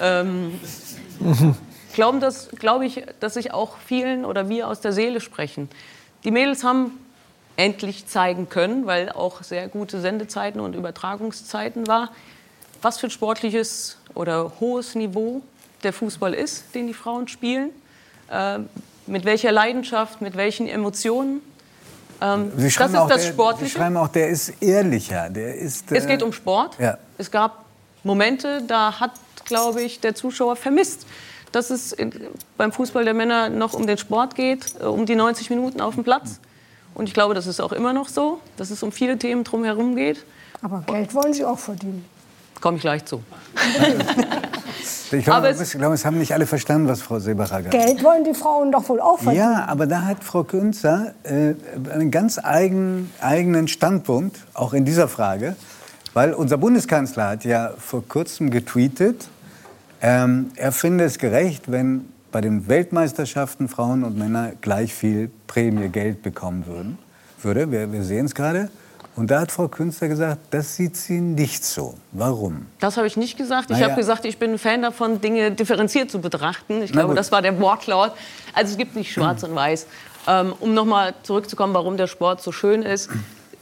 Ähm, 0.00 0.60
glauben 1.94 2.20
das, 2.20 2.50
glaube 2.50 2.84
ich, 2.84 3.04
dass 3.20 3.34
sich 3.34 3.52
auch 3.52 3.78
vielen 3.78 4.24
oder 4.26 4.48
wir 4.48 4.68
aus 4.68 4.80
der 4.80 4.92
Seele 4.92 5.20
sprechen. 5.20 5.70
Die 6.24 6.30
Mädels 6.30 6.62
haben 6.62 6.92
endlich 7.56 8.06
zeigen 8.06 8.48
können, 8.48 8.86
weil 8.86 9.10
auch 9.10 9.42
sehr 9.42 9.68
gute 9.68 10.00
Sendezeiten 10.00 10.60
und 10.60 10.74
Übertragungszeiten 10.74 11.86
war, 11.86 12.10
was 12.82 12.98
für 12.98 13.06
ein 13.06 13.10
sportliches 13.10 13.96
oder 14.14 14.52
hohes 14.60 14.94
Niveau 14.94 15.42
der 15.82 15.92
Fußball 15.92 16.34
ist, 16.34 16.74
den 16.74 16.86
die 16.86 16.94
Frauen 16.94 17.28
spielen, 17.28 17.70
äh, 18.30 18.58
mit 19.06 19.24
welcher 19.24 19.52
Leidenschaft, 19.52 20.20
mit 20.20 20.36
welchen 20.36 20.68
Emotionen. 20.68 21.40
Ähm, 22.20 22.52
das 22.54 22.64
ist 22.64 22.80
das 22.80 22.92
der, 22.92 23.18
Sportliche. 23.18 23.72
Sie 23.72 23.78
schreiben 23.78 23.96
auch, 23.96 24.08
der 24.08 24.28
ist 24.28 24.62
ehrlicher. 24.62 25.30
Der 25.30 25.54
ist, 25.54 25.90
äh, 25.90 25.96
es 25.96 26.06
geht 26.06 26.22
um 26.22 26.32
Sport. 26.32 26.76
Ja. 26.78 26.98
Es 27.18 27.30
gab 27.30 27.64
Momente, 28.04 28.62
da 28.66 29.00
hat, 29.00 29.12
glaube 29.44 29.82
ich, 29.82 30.00
der 30.00 30.14
Zuschauer 30.14 30.56
vermisst, 30.56 31.06
dass 31.52 31.70
es 31.70 31.96
beim 32.56 32.72
Fußball 32.72 33.04
der 33.04 33.14
Männer 33.14 33.48
noch 33.48 33.74
um 33.74 33.86
den 33.86 33.98
Sport 33.98 34.34
geht, 34.34 34.74
äh, 34.80 34.84
um 34.84 35.06
die 35.06 35.16
90 35.16 35.50
Minuten 35.50 35.80
auf 35.80 35.94
dem 35.94 36.04
Platz. 36.04 36.40
Und 36.94 37.06
ich 37.06 37.14
glaube, 37.14 37.34
das 37.34 37.46
ist 37.46 37.60
auch 37.60 37.72
immer 37.72 37.92
noch 37.92 38.08
so, 38.08 38.40
dass 38.56 38.70
es 38.70 38.82
um 38.82 38.92
viele 38.92 39.18
Themen 39.18 39.44
drumherum 39.44 39.96
geht. 39.96 40.24
Aber 40.62 40.82
Geld 40.86 41.14
wollen 41.14 41.32
Sie 41.32 41.44
auch 41.44 41.58
verdienen. 41.58 42.04
Komme 42.60 42.76
ich 42.76 42.82
gleich 42.82 43.04
zu. 43.04 43.22
ich 45.12 45.24
glaube, 45.24 45.48
es, 45.48 45.70
glaube, 45.72 45.94
es 45.94 46.04
haben 46.04 46.18
nicht 46.18 46.34
alle 46.34 46.46
verstanden, 46.46 46.88
was 46.88 47.02
Frau 47.02 47.18
Seebacher 47.18 47.62
gesagt 47.62 47.74
hat. 47.74 47.86
Geld 47.86 48.04
wollen 48.04 48.24
die 48.24 48.34
Frauen 48.34 48.70
doch 48.70 48.88
wohl 48.88 49.00
auch 49.00 49.18
verdienen. 49.18 49.44
Ja, 49.44 49.66
aber 49.66 49.86
da 49.86 50.02
hat 50.02 50.22
Frau 50.22 50.44
Künzer 50.44 51.14
äh, 51.22 51.54
einen 51.92 52.10
ganz 52.10 52.38
eigen, 52.38 53.10
eigenen 53.20 53.68
Standpunkt, 53.68 54.38
auch 54.54 54.74
in 54.74 54.84
dieser 54.84 55.08
Frage. 55.08 55.56
Weil 56.12 56.34
unser 56.34 56.58
Bundeskanzler 56.58 57.28
hat 57.28 57.44
ja 57.44 57.72
vor 57.78 58.06
kurzem 58.06 58.50
getweetet, 58.50 59.28
ähm, 60.02 60.50
er 60.56 60.72
finde 60.72 61.04
es 61.04 61.18
gerecht, 61.18 61.70
wenn 61.70 62.06
bei 62.32 62.40
den 62.40 62.68
Weltmeisterschaften 62.68 63.68
Frauen 63.68 64.04
und 64.04 64.16
Männer 64.18 64.52
gleich 64.60 64.94
viel 64.94 65.30
Prämie 65.46 65.88
Geld 65.88 66.22
bekommen 66.22 66.66
würden. 66.66 66.98
Würde. 67.42 67.70
Wir, 67.70 67.92
wir 67.92 68.02
sehen 68.02 68.26
es 68.26 68.34
gerade. 68.34 68.70
Und 69.16 69.30
da 69.30 69.40
hat 69.40 69.52
Frau 69.52 69.68
Künstler 69.68 70.08
gesagt, 70.08 70.40
das 70.50 70.76
sieht 70.76 70.96
sie 70.96 71.20
nicht 71.20 71.64
so. 71.64 71.94
Warum? 72.12 72.66
Das 72.78 72.96
habe 72.96 73.06
ich 73.06 73.16
nicht 73.16 73.36
gesagt. 73.36 73.70
Ich 73.70 73.76
naja. 73.76 73.90
habe 73.90 73.96
gesagt, 74.00 74.24
ich 74.24 74.38
bin 74.38 74.52
ein 74.52 74.58
Fan 74.58 74.82
davon, 74.82 75.20
Dinge 75.20 75.50
differenziert 75.50 76.10
zu 76.10 76.20
betrachten. 76.20 76.82
Ich 76.82 76.92
glaube, 76.92 77.14
das 77.14 77.32
war 77.32 77.42
der 77.42 77.60
Wortlaut. 77.60 78.12
Also 78.54 78.72
es 78.72 78.78
gibt 78.78 78.94
nicht 78.96 79.12
schwarz 79.12 79.42
und 79.42 79.54
weiß. 79.54 79.86
Ähm, 80.26 80.54
um 80.60 80.74
nochmal 80.74 81.14
zurückzukommen, 81.22 81.74
warum 81.74 81.96
der 81.96 82.06
Sport 82.06 82.42
so 82.42 82.52
schön 82.52 82.82
ist. 82.82 83.10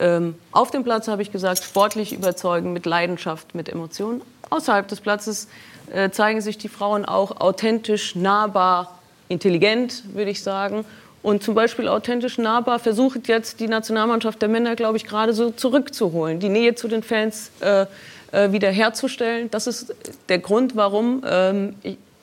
Ähm, 0.00 0.34
auf 0.52 0.70
dem 0.70 0.84
Platz 0.84 1.08
habe 1.08 1.22
ich 1.22 1.32
gesagt, 1.32 1.64
sportlich 1.64 2.12
überzeugen, 2.12 2.72
mit 2.72 2.86
Leidenschaft, 2.86 3.54
mit 3.54 3.68
Emotionen. 3.68 4.22
Außerhalb 4.50 4.86
des 4.86 5.00
Platzes 5.00 5.48
äh, 5.92 6.10
zeigen 6.10 6.40
sich 6.40 6.58
die 6.58 6.68
Frauen 6.68 7.04
auch 7.04 7.40
authentisch, 7.40 8.14
nahbar, 8.14 8.98
intelligent, 9.28 10.04
würde 10.14 10.30
ich 10.30 10.42
sagen. 10.42 10.84
Und 11.22 11.42
zum 11.42 11.54
Beispiel 11.54 11.88
authentisch 11.88 12.38
nahbar 12.38 12.78
versucht 12.78 13.28
jetzt 13.28 13.60
die 13.60 13.66
Nationalmannschaft 13.66 14.40
der 14.40 14.48
Männer, 14.48 14.76
glaube 14.76 14.96
ich, 14.96 15.04
gerade 15.04 15.32
so 15.32 15.50
zurückzuholen, 15.50 16.38
die 16.38 16.48
Nähe 16.48 16.74
zu 16.74 16.88
den 16.88 17.02
Fans 17.02 17.50
äh, 17.60 17.86
äh, 18.30 18.52
wieder 18.52 18.70
herzustellen. 18.70 19.50
Das 19.50 19.66
ist 19.66 19.94
der 20.28 20.38
Grund, 20.38 20.76
warum 20.76 21.22
ähm, 21.26 21.74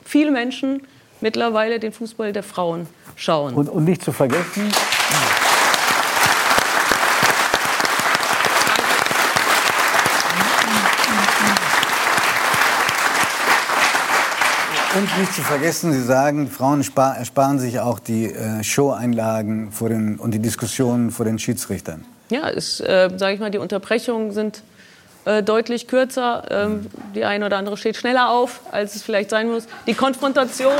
viele 0.04 0.30
Menschen 0.30 0.82
mittlerweile 1.20 1.78
den 1.78 1.92
Fußball 1.92 2.32
der 2.32 2.42
Frauen 2.42 2.86
schauen. 3.16 3.54
Und, 3.54 3.68
und 3.68 3.84
nicht 3.84 4.02
zu 4.02 4.12
vergessen. 4.12 4.72
Und 14.96 15.18
nicht 15.18 15.34
zu 15.34 15.42
vergessen, 15.42 15.92
Sie 15.92 16.02
sagen, 16.02 16.48
Frauen 16.48 16.80
ersparen 16.80 17.58
sich 17.58 17.80
auch 17.80 17.98
die 17.98 18.32
äh, 18.32 18.64
Show-Einlagen 18.64 19.70
und 20.18 20.30
die 20.30 20.38
Diskussionen 20.38 21.10
vor 21.10 21.26
den 21.26 21.38
Schiedsrichtern. 21.38 22.06
Ja, 22.30 22.48
äh, 22.48 22.62
sage 22.70 23.34
ich 23.34 23.40
mal, 23.40 23.50
die 23.50 23.58
Unterbrechungen 23.58 24.32
sind 24.32 24.62
äh, 25.26 25.42
deutlich 25.42 25.86
kürzer. 25.86 26.44
Ähm, 26.50 26.86
die 27.14 27.26
eine 27.26 27.44
oder 27.44 27.58
andere 27.58 27.76
steht 27.76 27.96
schneller 27.96 28.30
auf, 28.30 28.60
als 28.72 28.96
es 28.96 29.02
vielleicht 29.02 29.28
sein 29.28 29.50
muss. 29.50 29.66
Die 29.86 29.92
Konfrontation. 29.92 30.72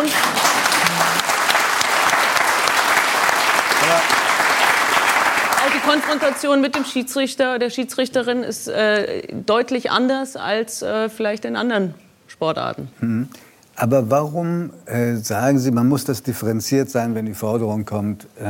Also 5.58 5.74
die 5.74 5.86
Konfrontation 5.86 6.62
mit 6.62 6.74
dem 6.74 6.86
Schiedsrichter, 6.86 7.58
der 7.58 7.68
Schiedsrichterin 7.68 8.44
ist 8.44 8.66
äh, 8.66 9.24
deutlich 9.34 9.90
anders 9.90 10.36
als 10.36 10.80
äh, 10.80 11.10
vielleicht 11.10 11.44
in 11.44 11.54
anderen 11.54 11.92
Sportarten. 12.28 12.88
Mhm. 13.00 13.28
Aber 13.76 14.10
warum 14.10 14.70
äh, 14.86 15.16
sagen 15.16 15.58
Sie, 15.58 15.70
man 15.70 15.86
muss 15.86 16.04
das 16.04 16.22
differenziert 16.22 16.88
sein, 16.88 17.14
wenn 17.14 17.26
die 17.26 17.34
Forderung 17.34 17.84
kommt, 17.84 18.26
äh, 18.40 18.44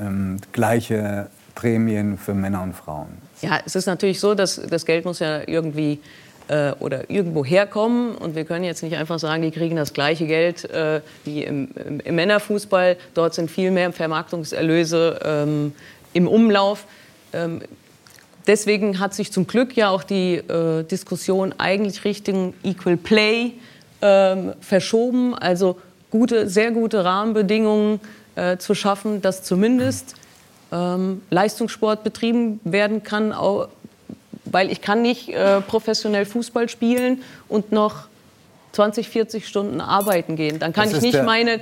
ähm, 0.00 0.38
gleiche 0.50 1.28
Prämien 1.54 2.18
für 2.18 2.34
Männer 2.34 2.62
und 2.62 2.74
Frauen? 2.74 3.06
Ja, 3.42 3.60
es 3.64 3.76
ist 3.76 3.86
natürlich 3.86 4.18
so, 4.18 4.34
dass 4.34 4.60
das 4.68 4.84
Geld 4.84 5.04
muss 5.04 5.20
ja 5.20 5.40
irgendwie 5.46 6.00
äh, 6.48 6.72
oder 6.80 7.08
irgendwo 7.08 7.44
herkommen. 7.44 8.16
Und 8.16 8.34
wir 8.34 8.44
können 8.44 8.64
jetzt 8.64 8.82
nicht 8.82 8.96
einfach 8.96 9.20
sagen, 9.20 9.42
die 9.42 9.52
kriegen 9.52 9.76
das 9.76 9.92
gleiche 9.92 10.26
Geld 10.26 10.68
äh, 10.70 11.00
wie 11.24 11.44
im, 11.44 11.68
im, 12.04 12.14
Männerfußball. 12.14 12.96
Dort 13.14 13.34
sind 13.34 13.50
viel 13.50 13.70
mehr 13.70 13.92
Vermarktungserlöse 13.92 15.20
ähm, 15.24 15.72
im 16.12 16.26
Umlauf. 16.26 16.86
Ähm, 17.32 17.62
deswegen 18.48 18.98
hat 18.98 19.14
sich 19.14 19.30
zum 19.30 19.46
Glück 19.46 19.76
ja 19.76 19.90
auch 19.90 20.02
die 20.02 20.36
äh, 20.36 20.82
Diskussion 20.82 21.54
eigentlich 21.58 22.04
Richtung 22.04 22.54
Equal 22.64 22.96
Play 22.96 23.52
ähm, 24.02 24.54
verschoben, 24.60 25.34
also 25.34 25.78
gute, 26.10 26.48
sehr 26.48 26.70
gute 26.70 27.04
Rahmenbedingungen 27.04 28.00
äh, 28.34 28.56
zu 28.58 28.74
schaffen, 28.74 29.22
dass 29.22 29.42
zumindest 29.42 30.14
ähm, 30.72 31.22
Leistungssport 31.30 32.04
betrieben 32.04 32.60
werden 32.64 33.02
kann, 33.02 33.32
auch, 33.32 33.68
weil 34.44 34.70
ich 34.70 34.80
kann 34.80 35.02
nicht 35.02 35.28
äh, 35.28 35.60
professionell 35.60 36.24
Fußball 36.24 36.68
spielen 36.68 37.22
und 37.48 37.72
noch 37.72 38.08
20, 38.72 39.08
40 39.08 39.48
Stunden 39.48 39.80
arbeiten 39.80 40.36
gehen. 40.36 40.58
Dann 40.58 40.72
kann 40.72 40.90
ich 40.90 41.00
nicht 41.00 41.22
meine 41.24 41.60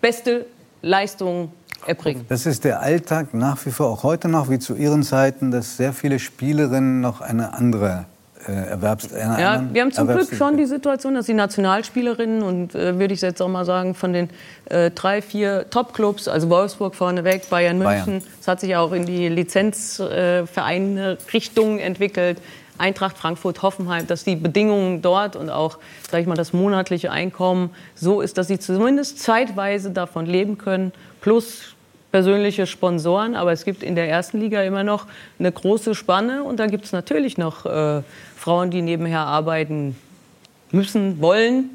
beste 0.00 0.46
Leistung 0.82 1.52
erbringen. 1.86 2.24
Das 2.28 2.46
ist 2.46 2.64
der 2.64 2.80
Alltag 2.80 3.34
nach 3.34 3.64
wie 3.66 3.70
vor, 3.70 3.88
auch 3.88 4.02
heute 4.02 4.28
noch, 4.28 4.50
wie 4.50 4.58
zu 4.58 4.74
Ihren 4.74 5.02
Zeiten, 5.02 5.50
dass 5.50 5.76
sehr 5.76 5.92
viele 5.92 6.18
Spielerinnen 6.18 7.00
noch 7.00 7.20
eine 7.20 7.54
andere 7.54 8.06
äh, 8.46 8.52
Erwerbs 8.52 9.08
ja, 9.12 9.64
wir 9.72 9.82
haben 9.82 9.92
zum 9.92 10.06
Glück 10.06 10.32
schon 10.34 10.56
die 10.56 10.64
Situation, 10.66 11.14
dass 11.14 11.26
die 11.26 11.34
Nationalspielerinnen 11.34 12.42
und 12.42 12.74
äh, 12.74 12.98
würde 12.98 13.12
ich 13.14 13.20
jetzt 13.20 13.40
auch 13.42 13.48
mal 13.48 13.64
sagen 13.64 13.94
von 13.94 14.12
den 14.12 14.28
äh, 14.66 14.90
drei, 14.90 15.22
vier 15.22 15.70
Top-Clubs, 15.70 16.26
also 16.28 16.50
Wolfsburg 16.50 16.94
vorneweg, 16.94 17.48
Bayern 17.50 17.78
München, 17.78 18.22
es 18.40 18.46
hat 18.46 18.60
sich 18.60 18.76
auch 18.76 18.92
in 18.92 19.06
die 19.06 19.28
Lizenzvereine-Richtung 19.28 21.78
entwickelt. 21.78 22.38
Eintracht 22.78 23.18
Frankfurt, 23.18 23.62
Hoffenheim, 23.62 24.06
dass 24.06 24.22
die 24.22 24.36
Bedingungen 24.36 25.02
dort 25.02 25.34
und 25.34 25.50
auch, 25.50 25.78
sage 26.08 26.22
ich 26.22 26.28
mal, 26.28 26.36
das 26.36 26.52
monatliche 26.52 27.10
Einkommen 27.10 27.70
so 27.96 28.20
ist, 28.20 28.38
dass 28.38 28.46
sie 28.46 28.60
zumindest 28.60 29.18
zeitweise 29.18 29.90
davon 29.90 30.26
leben 30.26 30.58
können, 30.58 30.92
plus 31.20 31.74
persönliche 32.18 32.66
Sponsoren, 32.66 33.36
aber 33.36 33.52
es 33.52 33.64
gibt 33.64 33.84
in 33.84 33.94
der 33.94 34.08
ersten 34.08 34.40
Liga 34.40 34.64
immer 34.64 34.82
noch 34.82 35.06
eine 35.38 35.52
große 35.52 35.94
Spanne 35.94 36.42
und 36.42 36.58
da 36.58 36.66
gibt 36.66 36.84
es 36.84 36.90
natürlich 36.90 37.38
noch 37.38 37.64
äh, 37.64 38.02
Frauen, 38.36 38.72
die 38.72 38.82
nebenher 38.82 39.20
arbeiten 39.20 39.94
müssen, 40.72 41.20
wollen. 41.20 41.70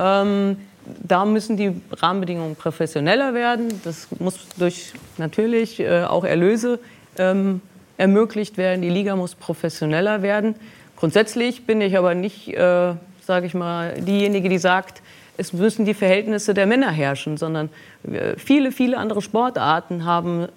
Ähm, 0.00 0.56
da 0.86 1.26
müssen 1.26 1.58
die 1.58 1.78
Rahmenbedingungen 1.90 2.56
professioneller 2.56 3.34
werden. 3.34 3.82
Das 3.84 4.08
muss 4.18 4.38
durch 4.56 4.94
natürlich 5.18 5.78
äh, 5.78 6.04
auch 6.04 6.24
Erlöse 6.24 6.78
ähm, 7.18 7.60
ermöglicht 7.98 8.56
werden. 8.56 8.80
Die 8.80 8.88
Liga 8.88 9.14
muss 9.14 9.34
professioneller 9.34 10.22
werden. 10.22 10.54
Grundsätzlich 10.96 11.66
bin 11.66 11.82
ich 11.82 11.98
aber 11.98 12.14
nicht, 12.14 12.48
äh, 12.48 12.94
sage 13.20 13.44
ich 13.44 13.52
mal, 13.52 13.92
diejenige, 14.00 14.48
die 14.48 14.56
sagt, 14.56 15.02
es 15.42 15.52
müssen 15.52 15.84
die 15.84 15.94
Verhältnisse 15.94 16.54
der 16.54 16.66
Männer 16.66 16.90
herrschen, 16.90 17.36
sondern 17.36 17.68
äh, 18.10 18.36
viele, 18.38 18.72
viele 18.72 18.96
andere 18.96 19.20
Sportarten 19.20 20.04
haben 20.04 20.44
äh, 20.44 20.48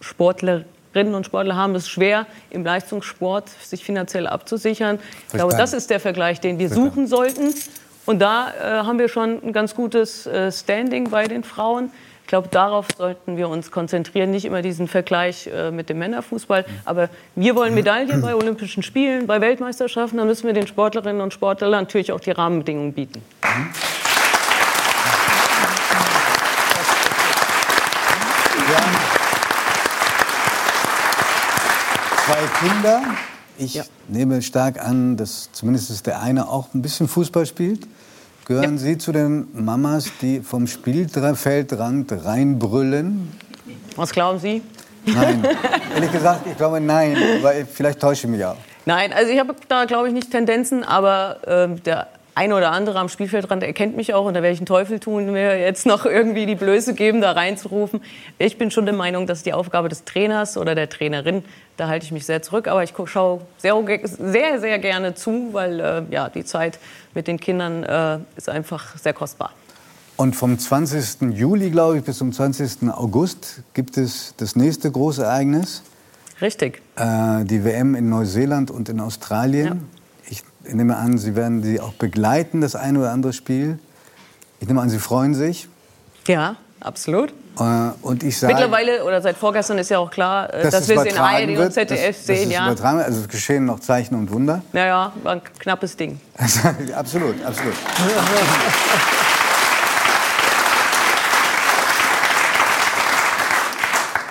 Sportlerinnen 0.00 1.14
und 1.14 1.24
Sportler 1.24 1.56
haben 1.56 1.74
es 1.74 1.88
schwer, 1.88 2.26
im 2.50 2.64
Leistungssport 2.64 3.48
sich 3.48 3.84
finanziell 3.84 4.26
abzusichern. 4.26 4.98
Ich 5.28 5.34
glaube, 5.34 5.56
das 5.56 5.72
ist 5.72 5.90
der 5.90 6.00
Vergleich, 6.00 6.40
den 6.40 6.58
wir 6.58 6.68
suchen 6.68 7.06
sollten. 7.06 7.54
Und 8.06 8.20
da 8.20 8.48
äh, 8.48 8.86
haben 8.86 8.98
wir 8.98 9.08
schon 9.08 9.42
ein 9.42 9.52
ganz 9.52 9.74
gutes 9.74 10.26
äh, 10.26 10.50
Standing 10.52 11.10
bei 11.10 11.26
den 11.26 11.44
Frauen. 11.44 11.90
Ich 12.22 12.30
glaube, 12.30 12.48
darauf 12.48 12.88
sollten 12.94 13.38
wir 13.38 13.48
uns 13.48 13.70
konzentrieren, 13.70 14.30
nicht 14.30 14.44
immer 14.44 14.60
diesen 14.60 14.86
Vergleich 14.86 15.46
äh, 15.46 15.70
mit 15.70 15.88
dem 15.88 15.98
Männerfußball. 15.98 16.66
Aber 16.84 17.08
wir 17.34 17.54
wollen 17.54 17.74
Medaillen 17.74 18.20
bei 18.20 18.34
Olympischen 18.34 18.82
Spielen, 18.82 19.26
bei 19.26 19.40
Weltmeisterschaften. 19.40 20.18
Da 20.18 20.26
müssen 20.26 20.46
wir 20.46 20.52
den 20.52 20.66
Sportlerinnen 20.66 21.22
und 21.22 21.32
Sportlern 21.32 21.70
natürlich 21.70 22.12
auch 22.12 22.20
die 22.20 22.32
Rahmenbedingungen 22.32 22.92
bieten. 22.92 23.22
Mhm. 23.42 23.97
Zwei 32.28 32.68
Kinder. 32.68 33.02
Ich 33.56 33.74
ja. 33.74 33.84
nehme 34.06 34.42
stark 34.42 34.84
an, 34.84 35.16
dass 35.16 35.50
zumindest 35.52 36.06
der 36.06 36.20
eine 36.20 36.48
auch 36.48 36.74
ein 36.74 36.82
bisschen 36.82 37.08
Fußball 37.08 37.46
spielt. 37.46 37.88
Gehören 38.44 38.74
ja. 38.74 38.78
Sie 38.78 38.98
zu 38.98 39.12
den 39.12 39.48
Mamas, 39.52 40.10
die 40.20 40.40
vom 40.40 40.66
Spielfeldrand 40.66 42.12
reinbrüllen? 42.12 43.32
Was 43.96 44.12
glauben 44.12 44.38
Sie? 44.38 44.62
Nein. 45.06 45.42
Ehrlich 45.94 46.12
gesagt, 46.12 46.46
ich 46.46 46.56
glaube 46.56 46.80
nein. 46.80 47.16
Aber 47.38 47.54
vielleicht 47.64 48.00
täusche 48.00 48.26
ich 48.26 48.30
mich 48.30 48.44
auch. 48.44 48.56
Nein, 48.84 49.12
also 49.12 49.32
ich 49.32 49.38
habe 49.38 49.54
da, 49.68 49.86
glaube 49.86 50.08
ich, 50.08 50.14
nicht 50.14 50.30
Tendenzen, 50.30 50.84
aber 50.84 51.46
äh, 51.46 51.80
der 51.80 52.08
ein 52.38 52.52
oder 52.52 52.70
andere 52.70 53.00
am 53.00 53.08
Spielfeldrand 53.08 53.64
erkennt 53.64 53.96
mich 53.96 54.14
auch 54.14 54.24
und 54.24 54.34
da 54.34 54.42
werde 54.42 54.54
ich 54.54 54.60
einen 54.60 54.66
Teufel 54.66 55.00
tun, 55.00 55.32
mir 55.32 55.58
jetzt 55.58 55.86
noch 55.86 56.06
irgendwie 56.06 56.46
die 56.46 56.54
Blöße 56.54 56.94
geben, 56.94 57.20
da 57.20 57.32
reinzurufen. 57.32 58.00
Ich 58.38 58.58
bin 58.58 58.70
schon 58.70 58.86
der 58.86 58.94
Meinung, 58.94 59.26
dass 59.26 59.42
die 59.42 59.52
Aufgabe 59.52 59.88
des 59.88 60.04
Trainers 60.04 60.56
oder 60.56 60.76
der 60.76 60.88
Trainerin, 60.88 61.42
da 61.76 61.88
halte 61.88 62.06
ich 62.06 62.12
mich 62.12 62.26
sehr 62.26 62.40
zurück, 62.40 62.68
aber 62.68 62.84
ich 62.84 62.94
schaue 63.06 63.40
sehr, 63.56 63.74
sehr, 64.18 64.60
sehr 64.60 64.78
gerne 64.78 65.16
zu, 65.16 65.48
weil 65.50 65.80
äh, 65.80 66.02
ja, 66.10 66.28
die 66.28 66.44
Zeit 66.44 66.78
mit 67.12 67.26
den 67.26 67.40
Kindern 67.40 67.82
äh, 67.82 68.18
ist 68.36 68.48
einfach 68.48 68.96
sehr 68.96 69.14
kostbar. 69.14 69.50
Und 70.16 70.36
vom 70.36 70.56
20. 70.56 71.36
Juli, 71.36 71.70
glaube 71.70 71.98
ich, 71.98 72.04
bis 72.04 72.18
zum 72.18 72.32
20. 72.32 72.88
August 72.92 73.62
gibt 73.74 73.96
es 73.96 74.34
das 74.36 74.54
nächste 74.54 74.92
große 74.92 75.24
Ereignis. 75.24 75.82
Richtig. 76.40 76.82
Äh, 76.94 77.44
die 77.44 77.64
WM 77.64 77.96
in 77.96 78.08
Neuseeland 78.08 78.70
und 78.70 78.88
in 78.88 79.00
Australien. 79.00 79.66
Ja. 79.66 79.97
Ich 80.68 80.74
nehme 80.74 80.96
an, 80.96 81.16
Sie 81.16 81.34
werden 81.34 81.62
sie 81.62 81.80
auch 81.80 81.94
begleiten, 81.94 82.60
das 82.60 82.76
eine 82.76 82.98
oder 82.98 83.10
andere 83.10 83.32
Spiel. 83.32 83.78
Ich 84.60 84.68
nehme 84.68 84.82
an, 84.82 84.90
Sie 84.90 84.98
freuen 84.98 85.32
sich. 85.32 85.66
Ja, 86.26 86.56
absolut. 86.80 87.32
Äh, 87.58 87.90
und 88.02 88.22
ich 88.22 88.38
sage, 88.38 88.52
Mittlerweile 88.52 89.02
oder 89.02 89.22
seit 89.22 89.38
vorgestern 89.38 89.78
ist 89.78 89.88
ja 89.88 89.98
auch 89.98 90.10
klar, 90.10 90.52
äh, 90.52 90.64
dass, 90.64 90.72
dass 90.72 90.88
wir 90.88 90.98
es 90.98 91.06
in 91.06 91.16
ARD 91.16 91.58
und 91.58 91.72
ZDF 91.72 92.16
das, 92.16 92.26
sehen. 92.26 92.50
Das 92.50 92.52
ja. 92.52 92.66
Übertragen. 92.66 93.00
Also 93.00 93.20
es 93.22 93.28
geschehen 93.28 93.64
noch 93.64 93.80
Zeichen 93.80 94.14
und 94.14 94.30
Wunder. 94.30 94.62
Naja, 94.74 95.10
war 95.22 95.32
ein 95.32 95.42
knappes 95.58 95.96
Ding. 95.96 96.20
absolut, 96.94 97.42
absolut. 97.42 97.74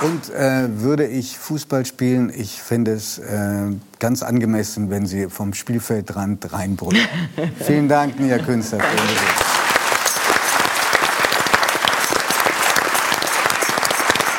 Und 0.01 0.30
äh, 0.30 0.82
würde 0.82 1.08
ich 1.08 1.38
Fußball 1.39 1.86
spielen, 1.86 2.32
ich 2.36 2.62
fände 2.62 2.92
es 2.92 3.18
äh, 3.18 3.72
ganz 4.00 4.22
angemessen, 4.22 4.92
wenn 4.92 5.08
Sie 5.08 5.27
vom 5.30 5.54
Spielfeldrand 5.54 6.54
reinbrüllen. 6.54 7.01
Vielen 7.60 7.88
Dank, 7.88 8.20
Nia 8.20 8.38
Künstler. 8.38 8.80